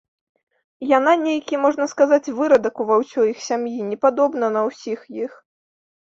Яна 0.91 1.11
нейкі, 1.25 1.59
можна 1.65 1.85
сказаць, 1.91 2.33
вырадак 2.39 2.81
ува 2.85 2.95
ўсёй 3.01 3.27
іх 3.33 3.43
сям'і, 3.49 3.85
не 3.91 3.97
падобна 4.05 4.49
на 4.57 4.61
ўсіх 4.69 4.99
іх. 5.25 5.37